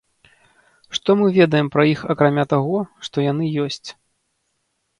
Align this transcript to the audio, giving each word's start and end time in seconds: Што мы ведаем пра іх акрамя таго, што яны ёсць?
Што 0.97 1.15
мы 1.19 1.27
ведаем 1.35 1.67
пра 1.75 1.85
іх 1.93 2.01
акрамя 2.15 2.45
таго, 2.55 2.79
што 3.11 3.17
яны 3.31 3.53
ёсць? 3.69 3.89